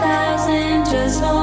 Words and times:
thousand 0.00 0.84
just 0.86 1.20
for 1.20 1.41